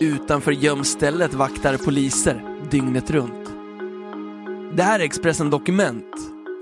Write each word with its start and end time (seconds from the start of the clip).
Utanför 0.00 0.52
gömstället 0.52 1.34
vaktar 1.34 1.76
poliser 1.76 2.44
dygnet 2.70 3.10
runt. 3.10 3.50
Det 4.76 4.82
här 4.82 5.00
är 5.00 5.04
Expressen 5.04 5.50
Dokument, 5.50 6.14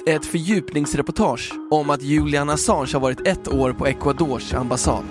ett 0.07 0.27
fördjupningsreportage 0.27 1.53
om 1.71 1.91
att 1.91 2.03
Julian 2.03 2.51
Assange 2.51 2.91
har 2.93 3.01
varit 3.01 3.27
ett 3.27 3.49
år 3.49 3.73
på 3.73 3.87
Ecuadors 3.87 4.55
ambassad. 4.55 5.05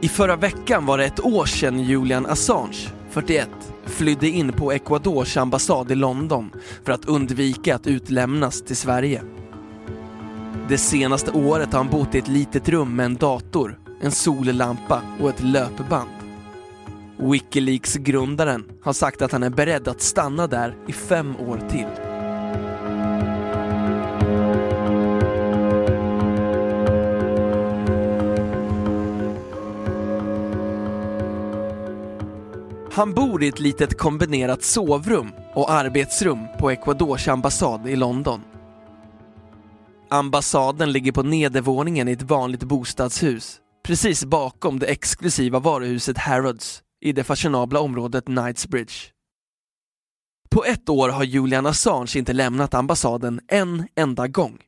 I 0.00 0.08
förra 0.08 0.36
veckan 0.36 0.86
var 0.86 0.98
det 0.98 1.04
ett 1.04 1.24
år 1.24 1.46
sedan 1.46 1.80
Julian 1.82 2.26
Assange, 2.26 2.88
41, 3.10 3.48
flydde 3.86 4.28
in 4.28 4.52
på 4.52 4.72
Ecuadors 4.72 5.36
ambassad 5.36 5.90
i 5.90 5.94
London 5.94 6.50
för 6.84 6.92
att 6.92 7.04
undvika 7.04 7.74
att 7.74 7.86
utlämnas 7.86 8.62
till 8.62 8.76
Sverige. 8.76 9.22
Det 10.68 10.78
senaste 10.78 11.30
året 11.30 11.72
har 11.72 11.78
han 11.78 11.90
bott 11.90 12.14
i 12.14 12.18
ett 12.18 12.28
litet 12.28 12.68
rum 12.68 12.96
med 12.96 13.06
en 13.06 13.16
dator, 13.16 13.78
en 14.00 14.10
sollampa 14.12 15.02
och 15.20 15.30
ett 15.30 15.42
löpband. 15.42 16.10
Wikileaks-grundaren 17.16 18.64
har 18.82 18.92
sagt 18.92 19.22
att 19.22 19.32
han 19.32 19.42
är 19.42 19.50
beredd 19.50 19.88
att 19.88 20.00
stanna 20.00 20.46
där 20.46 20.76
i 20.86 20.92
fem 20.92 21.36
år 21.36 21.60
till. 21.70 21.86
Han 32.92 33.14
bor 33.14 33.42
i 33.42 33.48
ett 33.48 33.60
litet 33.60 33.98
kombinerat 33.98 34.62
sovrum 34.62 35.32
och 35.54 35.70
arbetsrum 35.70 36.38
på 36.58 36.70
Ecuadors 36.70 37.28
ambassad 37.28 37.88
i 37.88 37.96
London. 37.96 38.40
Ambassaden 40.10 40.92
ligger 40.92 41.12
på 41.12 41.22
nedervåningen 41.22 42.08
i 42.08 42.12
ett 42.12 42.22
vanligt 42.22 42.62
bostadshus, 42.62 43.60
precis 43.86 44.24
bakom 44.24 44.78
det 44.78 44.86
exklusiva 44.86 45.58
varuhuset 45.58 46.18
Harrods 46.18 46.82
i 47.00 47.12
det 47.12 47.24
fashionabla 47.24 47.80
området 47.80 48.24
Knightsbridge. 48.24 48.94
På 50.50 50.64
ett 50.64 50.88
år 50.88 51.08
har 51.08 51.24
Julian 51.24 51.66
Assange 51.66 52.12
inte 52.16 52.32
lämnat 52.32 52.74
ambassaden 52.74 53.40
en 53.48 53.88
enda 53.96 54.28
gång. 54.28 54.58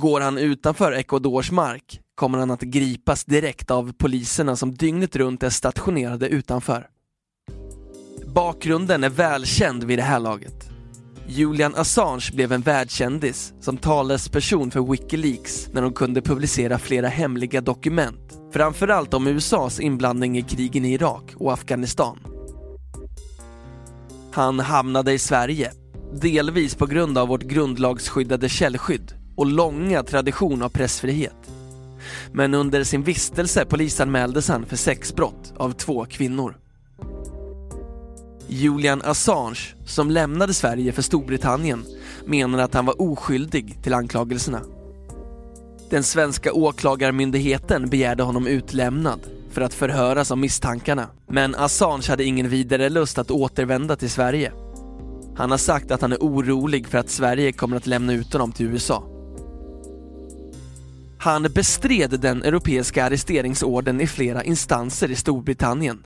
Går 0.00 0.20
han 0.20 0.38
utanför 0.38 0.92
Ecuadors 0.92 1.50
mark 1.50 2.00
kommer 2.14 2.38
han 2.38 2.50
att 2.50 2.60
gripas 2.60 3.24
direkt 3.24 3.70
av 3.70 3.92
poliserna 3.92 4.56
som 4.56 4.74
dygnet 4.74 5.16
runt 5.16 5.42
är 5.42 5.50
stationerade 5.50 6.28
utanför. 6.28 6.88
Bakgrunden 8.26 9.04
är 9.04 9.10
välkänd 9.10 9.84
vid 9.84 9.98
det 9.98 10.02
här 10.02 10.20
laget. 10.20 10.67
Julian 11.30 11.74
Assange 11.74 12.30
blev 12.32 12.52
en 12.52 12.60
världskändis 12.60 13.52
som 13.60 13.76
talesperson 13.76 14.70
för 14.70 14.80
Wikileaks 14.80 15.68
när 15.72 15.82
de 15.82 15.92
kunde 15.92 16.22
publicera 16.22 16.78
flera 16.78 17.08
hemliga 17.08 17.60
dokument, 17.60 18.38
framförallt 18.52 19.14
om 19.14 19.26
USAs 19.26 19.80
inblandning 19.80 20.38
i 20.38 20.42
krigen 20.42 20.84
i 20.84 20.92
Irak 20.92 21.34
och 21.36 21.52
Afghanistan. 21.52 22.18
Han 24.32 24.60
hamnade 24.60 25.12
i 25.12 25.18
Sverige, 25.18 25.72
delvis 26.20 26.74
på 26.74 26.86
grund 26.86 27.18
av 27.18 27.28
vårt 27.28 27.42
grundlagsskyddade 27.42 28.48
källskydd 28.48 29.12
och 29.36 29.46
långa 29.46 30.02
tradition 30.02 30.62
av 30.62 30.68
pressfrihet. 30.68 31.50
Men 32.32 32.54
under 32.54 32.84
sin 32.84 33.02
vistelse 33.02 33.64
polisanmäldes 33.64 34.48
han 34.48 34.66
för 34.66 34.76
sexbrott 34.76 35.52
av 35.56 35.72
två 35.72 36.04
kvinnor. 36.04 36.56
Julian 38.48 39.02
Assange, 39.04 39.74
som 39.84 40.10
lämnade 40.10 40.54
Sverige 40.54 40.92
för 40.92 41.02
Storbritannien, 41.02 41.84
menar 42.26 42.58
att 42.58 42.74
han 42.74 42.86
var 42.86 43.02
oskyldig 43.02 43.82
till 43.82 43.94
anklagelserna. 43.94 44.60
Den 45.90 46.02
svenska 46.02 46.52
åklagarmyndigheten 46.52 47.88
begärde 47.88 48.22
honom 48.22 48.46
utlämnad 48.46 49.20
för 49.52 49.60
att 49.60 49.74
förhöras 49.74 50.30
om 50.30 50.40
misstankarna, 50.40 51.06
men 51.26 51.54
Assange 51.54 52.08
hade 52.08 52.24
ingen 52.24 52.48
vidare 52.48 52.88
lust 52.88 53.18
att 53.18 53.30
återvända 53.30 53.96
till 53.96 54.10
Sverige. 54.10 54.52
Han 55.36 55.50
har 55.50 55.58
sagt 55.58 55.90
att 55.90 56.00
han 56.00 56.12
är 56.12 56.18
orolig 56.18 56.86
för 56.86 56.98
att 56.98 57.10
Sverige 57.10 57.52
kommer 57.52 57.76
att 57.76 57.86
lämna 57.86 58.12
ut 58.12 58.32
honom 58.32 58.52
till 58.52 58.66
USA. 58.66 59.04
Han 61.18 61.42
bestred 61.42 62.20
den 62.20 62.42
europeiska 62.42 63.04
arresteringsorden 63.04 64.00
i 64.00 64.06
flera 64.06 64.44
instanser 64.44 65.10
i 65.10 65.16
Storbritannien 65.16 66.02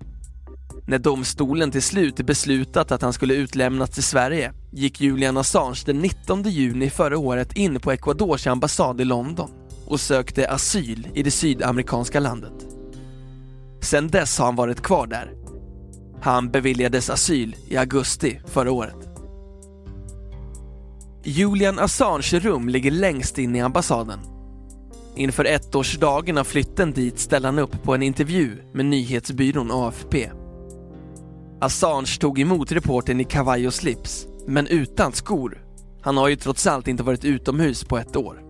när 0.86 0.98
domstolen 0.98 1.70
till 1.70 1.82
slut 1.82 2.26
beslutat 2.26 2.92
att 2.92 3.02
han 3.02 3.12
skulle 3.12 3.34
utlämnas 3.34 3.90
till 3.90 4.02
Sverige 4.02 4.52
gick 4.72 5.00
Julian 5.00 5.36
Assange 5.36 5.82
den 5.86 5.98
19 5.98 6.42
juni 6.42 6.90
förra 6.90 7.18
året 7.18 7.56
in 7.56 7.80
på 7.80 7.92
Ecuadors 7.92 8.46
ambassad 8.46 9.00
i 9.00 9.04
London 9.04 9.50
och 9.86 10.00
sökte 10.00 10.50
asyl 10.50 11.08
i 11.14 11.22
det 11.22 11.30
sydamerikanska 11.30 12.20
landet. 12.20 12.66
Sedan 13.80 14.08
dess 14.08 14.38
har 14.38 14.46
han 14.46 14.56
varit 14.56 14.82
kvar 14.82 15.06
där. 15.06 15.32
Han 16.22 16.50
beviljades 16.50 17.10
asyl 17.10 17.56
i 17.68 17.76
augusti 17.76 18.40
förra 18.46 18.72
året. 18.72 19.08
Julian 21.24 21.78
Assange 21.78 22.38
rum 22.38 22.68
ligger 22.68 22.90
längst 22.90 23.38
in 23.38 23.56
i 23.56 23.60
ambassaden. 23.60 24.18
Inför 25.16 25.44
ettårsdagen 25.44 26.38
av 26.38 26.44
flytten 26.44 26.92
dit 26.92 27.18
ställde 27.18 27.48
han 27.48 27.58
upp 27.58 27.82
på 27.82 27.94
en 27.94 28.02
intervju 28.02 28.56
med 28.72 28.86
nyhetsbyrån 28.86 29.70
AFP. 29.70 30.30
Assange 31.62 32.18
tog 32.20 32.38
emot 32.38 32.72
reporten 32.72 33.20
i 33.20 33.24
kavaj 33.24 33.66
och 33.66 33.74
slips, 33.74 34.26
men 34.46 34.66
utan 34.66 35.12
skor. 35.12 35.64
Han 36.00 36.16
har 36.16 36.28
ju 36.28 36.36
trots 36.36 36.66
allt 36.66 36.88
inte 36.88 37.02
varit 37.02 37.24
utomhus 37.24 37.84
på 37.84 37.98
ett 37.98 38.16
år. 38.16 38.42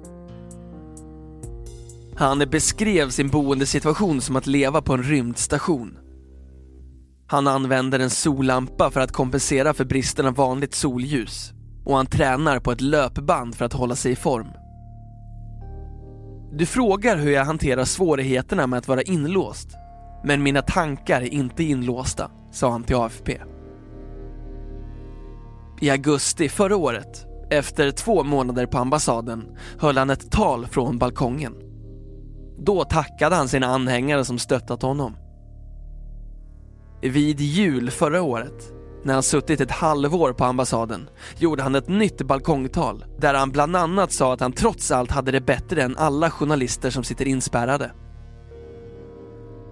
Han 2.17 2.39
beskrev 2.39 3.11
sin 3.11 3.29
boendesituation 3.29 4.21
som 4.21 4.37
att 4.37 4.47
leva 4.47 4.83
på 4.83 4.95
en 4.95 5.03
rymdstation. 5.03 5.99
Han 7.27 7.49
använder 7.49 7.99
en 7.99 8.11
sollampa 8.11 8.91
för 8.91 9.01
att 9.01 9.13
kompensera 9.13 9.75
för 9.75 9.85
bristen 9.85 10.27
av 10.27 10.35
vanligt 10.35 10.75
solljus 10.75 11.53
och 11.85 11.97
han 11.97 12.07
tränar 12.07 12.61
på 12.61 12.73
ett 12.73 12.81
löpband 12.81 13.55
för 13.55 13.65
att 13.65 13.73
hålla 13.73 13.97
sig 13.97 14.13
i 14.13 14.17
form. 14.17 14.49
Du 16.53 16.67
frågar 16.67 17.17
hur 17.17 17.31
jag 17.31 17.45
hanterar 17.45 17.85
svårigheterna 17.85 18.67
med 18.67 18.79
att 18.79 18.89
vara 18.89 19.03
inlåst, 19.03 19.69
men 20.25 20.43
mina 20.43 20.63
tankar 20.63 21.21
är 21.21 21.35
inte 21.35 21.65
inlåsta 21.65 22.31
sa 22.53 22.71
han 22.71 22.85
till 22.85 22.97
AFP. 22.97 23.39
I 25.81 25.91
augusti 25.91 26.49
förra 26.49 26.77
året, 26.77 27.27
efter 27.51 27.91
två 27.91 28.25
månader 28.25 28.67
på 28.67 28.79
ambassaden, 28.79 29.45
höll 29.79 29.99
han 29.99 30.11
ett 30.11 30.31
tal 30.31 30.67
från 30.67 30.99
balkongen. 30.99 31.55
Då 32.59 32.85
tackade 32.85 33.37
han 33.37 33.49
sina 33.49 33.67
anhängare 33.67 34.25
som 34.25 34.39
stöttat 34.39 34.83
honom. 34.83 35.17
Vid 37.03 37.41
jul 37.41 37.91
förra 37.91 38.23
året, 38.23 38.73
när 39.05 39.15
han 39.15 39.23
suttit 39.23 39.61
ett 39.61 39.71
halvår 39.71 40.33
på 40.33 40.45
ambassaden, 40.45 41.09
gjorde 41.39 41.63
han 41.63 41.75
ett 41.75 41.89
nytt 41.89 42.23
balkongtal 42.23 43.05
där 43.19 43.35
han 43.35 43.51
bland 43.51 43.77
annat 43.77 44.13
sa 44.13 44.33
att 44.33 44.41
han 44.41 44.53
trots 44.53 44.91
allt 44.91 45.11
hade 45.11 45.33
det 45.33 45.41
bättre 45.41 45.83
än 45.83 45.97
alla 45.97 46.31
journalister 46.31 46.91
som 46.91 47.05
sitter 47.05 47.29
inspärrade. 47.29 47.93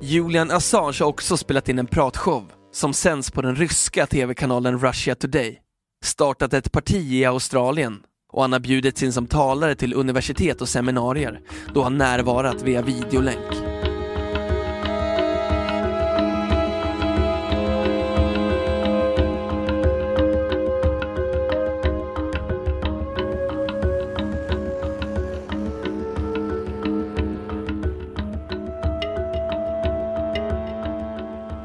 Julian 0.03 0.51
Assange 0.51 0.97
har 1.01 1.07
också 1.07 1.37
spelat 1.37 1.69
in 1.69 1.79
en 1.79 1.87
pratshow 1.87 2.45
som 2.73 2.95
sänds 2.95 3.31
på 3.31 3.43
den 3.43 3.57
ryska 3.57 4.07
tv-kanalen 4.07 4.79
Russia 4.79 5.15
Today, 5.15 5.61
startat 6.05 6.55
ett 6.55 6.73
parti 6.73 7.13
i 7.13 7.25
Australien 7.25 8.03
och 8.33 8.43
han 8.43 8.53
har 8.53 8.61
bjudits 8.61 9.03
in 9.03 9.13
som 9.13 9.27
talare 9.27 9.75
till 9.75 9.95
universitet 9.95 10.61
och 10.61 10.69
seminarier 10.69 11.41
då 11.75 11.83
han 11.83 11.99
närvarat 11.99 12.63
via 12.63 12.83
videolänk. 12.83 13.70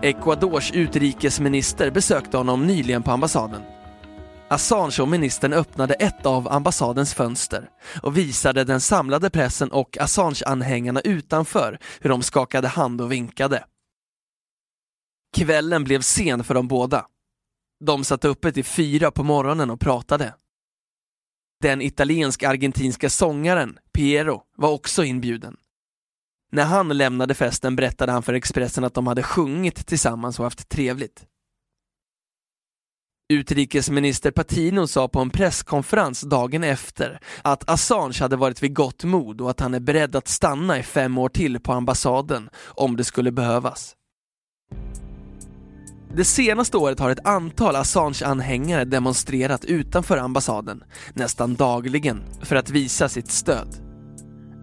Ecuadors 0.05 0.71
utrikesminister 0.71 1.91
besökte 1.91 2.37
honom 2.37 2.67
nyligen 2.67 3.03
på 3.03 3.11
ambassaden. 3.11 3.61
Assange 4.47 5.01
och 5.01 5.07
ministern 5.07 5.53
öppnade 5.53 5.93
ett 5.93 6.25
av 6.25 6.47
ambassadens 6.47 7.13
fönster 7.13 7.69
och 8.03 8.17
visade 8.17 8.63
den 8.63 8.81
samlade 8.81 9.29
pressen 9.29 9.71
och 9.71 9.97
Assange-anhängarna 9.97 11.01
utanför 11.01 11.79
hur 12.01 12.09
de 12.09 12.21
skakade 12.21 12.67
hand 12.67 13.01
och 13.01 13.11
vinkade. 13.11 13.65
Kvällen 15.37 15.83
blev 15.83 16.01
sen 16.01 16.43
för 16.43 16.53
de 16.53 16.67
båda. 16.67 17.05
De 17.85 18.03
satt 18.03 18.25
uppe 18.25 18.51
till 18.51 18.65
fyra 18.65 19.11
på 19.11 19.23
morgonen 19.23 19.69
och 19.69 19.79
pratade. 19.79 20.33
Den 21.61 21.81
italiensk-argentinska 21.81 23.09
sångaren 23.09 23.77
Piero 23.93 24.43
var 24.57 24.71
också 24.71 25.03
inbjuden. 25.03 25.57
När 26.51 26.65
han 26.65 26.87
lämnade 26.87 27.33
festen 27.33 27.75
berättade 27.75 28.11
han 28.11 28.23
för 28.23 28.33
Expressen 28.33 28.83
att 28.83 28.93
de 28.93 29.07
hade 29.07 29.23
sjungit 29.23 29.87
tillsammans 29.87 30.39
och 30.39 30.45
haft 30.45 30.69
trevligt. 30.69 31.25
Utrikesminister 33.33 34.31
Patino 34.31 34.87
sa 34.87 35.07
på 35.07 35.19
en 35.19 35.29
presskonferens 35.29 36.21
dagen 36.21 36.63
efter 36.63 37.19
att 37.41 37.69
Assange 37.69 38.19
hade 38.19 38.35
varit 38.35 38.63
vid 38.63 38.75
gott 38.75 39.03
mod 39.03 39.41
och 39.41 39.49
att 39.49 39.59
han 39.59 39.73
är 39.73 39.79
beredd 39.79 40.15
att 40.15 40.27
stanna 40.27 40.79
i 40.79 40.83
fem 40.83 41.17
år 41.17 41.29
till 41.29 41.59
på 41.59 41.73
ambassaden 41.73 42.49
om 42.65 42.95
det 42.95 43.03
skulle 43.03 43.31
behövas. 43.31 43.95
Det 46.15 46.25
senaste 46.25 46.77
året 46.77 46.99
har 46.99 47.09
ett 47.09 47.27
antal 47.27 47.75
Assange-anhängare 47.75 48.85
demonstrerat 48.85 49.65
utanför 49.65 50.17
ambassaden, 50.17 50.83
nästan 51.13 51.55
dagligen, 51.55 52.23
för 52.41 52.55
att 52.55 52.69
visa 52.69 53.09
sitt 53.09 53.31
stöd. 53.31 53.67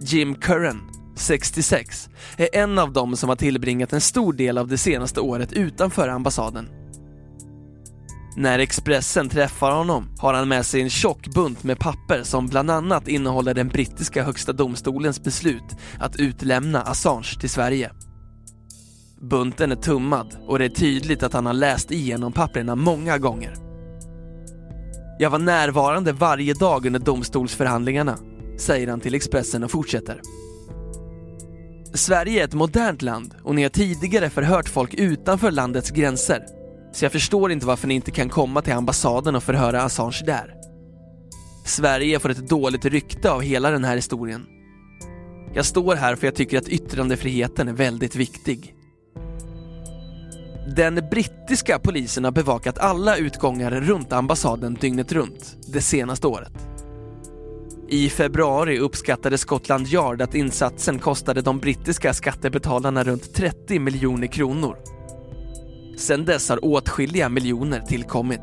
Jim 0.00 0.34
Curran, 0.34 0.80
66, 1.16 2.08
är 2.36 2.48
en 2.52 2.78
av 2.78 2.92
dem 2.92 3.16
som 3.16 3.28
har 3.28 3.36
tillbringat 3.36 3.92
en 3.92 4.00
stor 4.00 4.32
del 4.32 4.58
av 4.58 4.68
det 4.68 4.78
senaste 4.78 5.20
året 5.20 5.52
utanför 5.52 6.08
ambassaden. 6.08 6.68
När 8.36 8.58
Expressen 8.58 9.28
träffar 9.28 9.72
honom 9.72 10.08
har 10.18 10.34
han 10.34 10.48
med 10.48 10.66
sig 10.66 10.80
en 10.80 10.90
tjock 10.90 11.28
bunt 11.34 11.64
med 11.64 11.78
papper 11.78 12.22
som 12.22 12.46
bland 12.46 12.70
annat 12.70 13.08
innehåller 13.08 13.54
den 13.54 13.68
brittiska 13.68 14.22
högsta 14.22 14.52
domstolens 14.52 15.22
beslut 15.22 15.76
att 15.98 16.16
utlämna 16.16 16.82
Assange 16.82 17.40
till 17.40 17.50
Sverige. 17.50 17.90
Bunten 19.20 19.72
är 19.72 19.76
tummad 19.76 20.36
och 20.46 20.58
det 20.58 20.64
är 20.64 20.68
tydligt 20.68 21.22
att 21.22 21.32
han 21.32 21.46
har 21.46 21.52
läst 21.52 21.90
igenom 21.90 22.32
papperna 22.32 22.74
många 22.74 23.18
gånger. 23.18 23.54
Jag 25.18 25.30
var 25.30 25.38
närvarande 25.38 26.12
varje 26.12 26.54
dag 26.54 26.86
under 26.86 27.00
domstolsförhandlingarna, 27.00 28.18
säger 28.58 28.88
han 28.88 29.00
till 29.00 29.14
Expressen 29.14 29.64
och 29.64 29.70
fortsätter. 29.70 30.20
Sverige 31.94 32.40
är 32.40 32.44
ett 32.44 32.54
modernt 32.54 33.02
land 33.02 33.34
och 33.42 33.54
ni 33.54 33.62
har 33.62 33.70
tidigare 33.70 34.30
förhört 34.30 34.68
folk 34.68 34.94
utanför 34.94 35.50
landets 35.50 35.90
gränser. 35.90 36.46
Så 36.92 37.04
jag 37.04 37.12
förstår 37.12 37.52
inte 37.52 37.66
varför 37.66 37.88
ni 37.88 37.94
inte 37.94 38.10
kan 38.10 38.28
komma 38.28 38.62
till 38.62 38.72
ambassaden 38.72 39.34
och 39.34 39.42
förhöra 39.42 39.82
Assange 39.82 40.22
där. 40.26 40.54
Sverige 41.64 42.18
får 42.18 42.28
ett 42.30 42.48
dåligt 42.48 42.84
rykte 42.84 43.30
av 43.30 43.42
hela 43.42 43.70
den 43.70 43.84
här 43.84 43.96
historien. 43.96 44.46
Jag 45.54 45.64
står 45.64 45.94
här 45.94 46.16
för 46.16 46.26
jag 46.26 46.34
tycker 46.34 46.58
att 46.58 46.68
yttrandefriheten 46.68 47.68
är 47.68 47.72
väldigt 47.72 48.16
viktig. 48.16 48.74
Den 50.76 50.94
brittiska 51.10 51.78
polisen 51.78 52.24
har 52.24 52.32
bevakat 52.32 52.78
alla 52.78 53.16
utgångar 53.16 53.70
runt 53.70 54.12
ambassaden 54.12 54.74
dygnet 54.74 55.12
runt 55.12 55.56
det 55.66 55.80
senaste 55.80 56.26
året. 56.26 56.61
I 57.92 58.08
februari 58.08 58.78
uppskattade 58.78 59.38
Scotland 59.38 59.86
Yard 59.88 60.22
att 60.22 60.34
insatsen 60.34 60.98
kostade 60.98 61.42
de 61.42 61.58
brittiska 61.58 62.14
skattebetalarna 62.14 63.04
runt 63.04 63.34
30 63.34 63.78
miljoner 63.78 64.26
kronor. 64.26 64.76
Sedan 65.96 66.24
dess 66.24 66.48
har 66.48 66.64
åtskilliga 66.64 67.28
miljoner 67.28 67.80
tillkommit. 67.80 68.40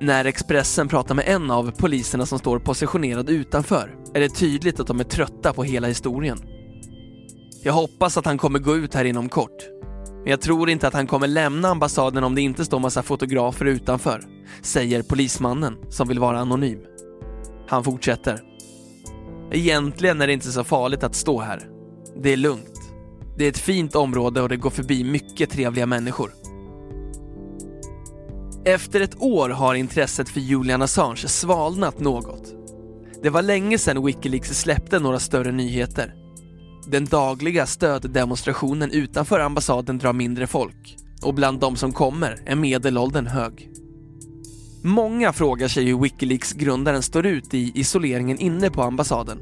När 0.00 0.24
Expressen 0.24 0.88
pratar 0.88 1.14
med 1.14 1.24
en 1.28 1.50
av 1.50 1.70
poliserna 1.70 2.26
som 2.26 2.38
står 2.38 2.58
positionerad 2.58 3.30
utanför 3.30 3.94
är 4.14 4.20
det 4.20 4.28
tydligt 4.28 4.80
att 4.80 4.86
de 4.86 5.00
är 5.00 5.04
trötta 5.04 5.52
på 5.52 5.64
hela 5.64 5.86
historien. 5.86 6.38
Jag 7.62 7.72
hoppas 7.72 8.16
att 8.16 8.26
han 8.26 8.38
kommer 8.38 8.58
gå 8.58 8.76
ut 8.76 8.94
här 8.94 9.04
inom 9.04 9.28
kort. 9.28 9.66
Men 10.22 10.30
jag 10.30 10.40
tror 10.40 10.70
inte 10.70 10.88
att 10.88 10.94
han 10.94 11.06
kommer 11.06 11.26
lämna 11.26 11.68
ambassaden 11.68 12.24
om 12.24 12.34
det 12.34 12.42
inte 12.42 12.64
står 12.64 12.80
massa 12.80 13.02
fotografer 13.02 13.64
utanför, 13.64 14.22
säger 14.62 15.02
polismannen 15.02 15.76
som 15.90 16.08
vill 16.08 16.18
vara 16.18 16.38
anonym. 16.38 16.78
Han 17.68 17.84
fortsätter. 17.84 18.40
Egentligen 19.50 20.20
är 20.20 20.26
det 20.26 20.32
inte 20.32 20.52
så 20.52 20.64
farligt 20.64 21.04
att 21.04 21.14
stå 21.14 21.40
här. 21.40 21.68
Det 22.22 22.32
är 22.32 22.36
lugnt. 22.36 22.80
Det 23.36 23.44
är 23.44 23.48
ett 23.48 23.58
fint 23.58 23.94
område 23.94 24.42
och 24.42 24.48
det 24.48 24.56
går 24.56 24.70
förbi 24.70 25.04
mycket 25.04 25.50
trevliga 25.50 25.86
människor. 25.86 26.30
Efter 28.64 29.00
ett 29.00 29.22
år 29.22 29.48
har 29.48 29.74
intresset 29.74 30.28
för 30.28 30.40
Julian 30.40 30.82
Assange 30.82 31.28
svalnat 31.28 32.00
något. 32.00 32.54
Det 33.22 33.30
var 33.30 33.42
länge 33.42 33.78
sedan 33.78 34.04
Wikileaks 34.04 34.60
släppte 34.60 34.98
några 34.98 35.18
större 35.18 35.52
nyheter. 35.52 36.14
Den 36.86 37.04
dagliga 37.04 37.66
stöddemonstrationen 37.66 38.90
utanför 38.90 39.40
ambassaden 39.40 39.98
drar 39.98 40.12
mindre 40.12 40.46
folk 40.46 40.96
och 41.22 41.34
bland 41.34 41.60
de 41.60 41.76
som 41.76 41.92
kommer 41.92 42.38
är 42.46 42.56
medelåldern 42.56 43.26
hög. 43.26 43.70
Många 44.86 45.32
frågar 45.32 45.68
sig 45.68 45.84
hur 45.84 45.98
Wikileaks-grundaren 45.98 47.02
står 47.02 47.26
ut 47.26 47.54
i 47.54 47.72
isoleringen 47.74 48.38
inne 48.38 48.70
på 48.70 48.82
ambassaden. 48.82 49.38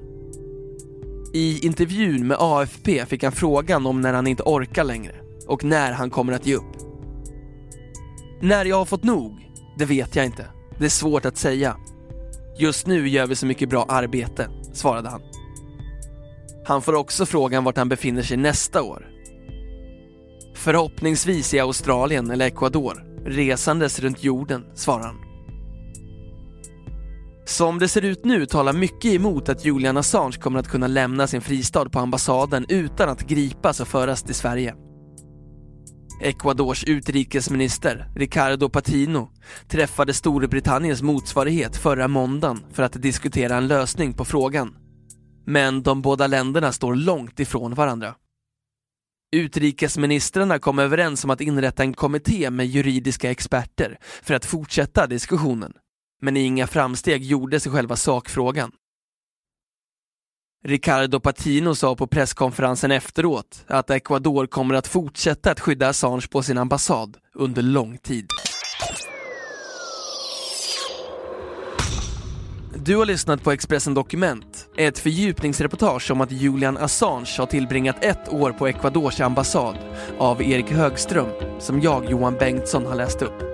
I 1.34 1.66
intervjun 1.66 2.26
med 2.26 2.36
AFP 2.40 3.06
fick 3.06 3.22
han 3.22 3.32
frågan 3.32 3.86
om 3.86 4.00
när 4.00 4.12
han 4.12 4.26
inte 4.26 4.42
orkar 4.42 4.84
längre 4.84 5.14
och 5.46 5.64
när 5.64 5.92
han 5.92 6.10
kommer 6.10 6.32
att 6.32 6.46
ge 6.46 6.54
upp. 6.54 6.76
När 8.40 8.64
jag 8.64 8.76
har 8.76 8.84
fått 8.84 9.04
nog? 9.04 9.50
Det 9.78 9.84
vet 9.84 10.16
jag 10.16 10.24
inte. 10.24 10.46
Det 10.78 10.84
är 10.84 10.88
svårt 10.88 11.24
att 11.24 11.36
säga. 11.36 11.76
Just 12.58 12.86
nu 12.86 13.08
gör 13.08 13.26
vi 13.26 13.36
så 13.36 13.46
mycket 13.46 13.68
bra 13.68 13.84
arbete, 13.88 14.48
svarade 14.72 15.08
han. 15.08 15.20
Han 16.66 16.82
får 16.82 16.94
också 16.94 17.26
frågan 17.26 17.64
vart 17.64 17.76
han 17.76 17.88
befinner 17.88 18.22
sig 18.22 18.36
nästa 18.36 18.82
år. 18.82 19.08
Förhoppningsvis 20.54 21.54
i 21.54 21.60
Australien 21.60 22.30
eller 22.30 22.46
Ecuador, 22.46 23.04
resandes 23.26 24.00
runt 24.00 24.24
jorden, 24.24 24.64
svarar 24.74 25.04
han. 25.04 25.33
Som 27.46 27.78
det 27.78 27.88
ser 27.88 28.04
ut 28.04 28.24
nu 28.24 28.46
talar 28.46 28.72
mycket 28.72 29.12
emot 29.12 29.48
att 29.48 29.64
Julian 29.64 29.96
Assange 29.96 30.38
kommer 30.38 30.58
att 30.58 30.68
kunna 30.68 30.86
lämna 30.86 31.26
sin 31.26 31.40
fristad 31.40 31.88
på 31.88 31.98
ambassaden 31.98 32.66
utan 32.68 33.08
att 33.08 33.22
gripas 33.22 33.80
och 33.80 33.88
föras 33.88 34.22
till 34.22 34.34
Sverige. 34.34 34.74
Ecuadors 36.22 36.84
utrikesminister 36.84 38.08
Ricardo 38.16 38.68
Patino 38.68 39.30
träffade 39.68 40.14
Storbritanniens 40.14 41.02
motsvarighet 41.02 41.76
förra 41.76 42.08
måndagen 42.08 42.64
för 42.72 42.82
att 42.82 43.02
diskutera 43.02 43.56
en 43.56 43.68
lösning 43.68 44.12
på 44.12 44.24
frågan. 44.24 44.76
Men 45.46 45.82
de 45.82 46.02
båda 46.02 46.26
länderna 46.26 46.72
står 46.72 46.94
långt 46.94 47.40
ifrån 47.40 47.74
varandra. 47.74 48.14
Utrikesministrarna 49.36 50.58
kom 50.58 50.78
överens 50.78 51.24
om 51.24 51.30
att 51.30 51.40
inrätta 51.40 51.82
en 51.82 51.94
kommitté 51.94 52.50
med 52.50 52.66
juridiska 52.66 53.30
experter 53.30 53.98
för 54.22 54.34
att 54.34 54.44
fortsätta 54.44 55.06
diskussionen 55.06 55.72
men 56.20 56.36
inga 56.36 56.66
framsteg 56.66 57.22
gjordes 57.22 57.66
i 57.66 57.70
själva 57.70 57.96
sakfrågan. 57.96 58.72
Ricardo 60.66 61.20
Patino 61.20 61.74
sa 61.74 61.96
på 61.96 62.06
presskonferensen 62.06 62.90
efteråt 62.90 63.64
att 63.66 63.90
Ecuador 63.90 64.46
kommer 64.46 64.74
att 64.74 64.86
fortsätta 64.86 65.50
att 65.50 65.60
skydda 65.60 65.88
Assange 65.88 66.26
på 66.30 66.42
sin 66.42 66.58
ambassad 66.58 67.16
under 67.34 67.62
lång 67.62 67.98
tid. 67.98 68.26
Du 72.76 72.96
har 72.96 73.06
lyssnat 73.06 73.42
på 73.42 73.52
Expressen 73.52 73.94
Dokument, 73.94 74.68
ett 74.76 74.98
fördjupningsreportage 74.98 76.10
om 76.10 76.20
att 76.20 76.32
Julian 76.32 76.76
Assange 76.76 77.34
har 77.38 77.46
tillbringat 77.46 78.04
ett 78.04 78.28
år 78.28 78.52
på 78.52 78.68
Ecuadors 78.68 79.20
ambassad 79.20 79.76
av 80.18 80.42
Erik 80.42 80.70
Högström, 80.70 81.28
som 81.58 81.80
jag, 81.80 82.10
Johan 82.10 82.34
Bengtsson, 82.34 82.86
har 82.86 82.94
läst 82.94 83.22
upp. 83.22 83.53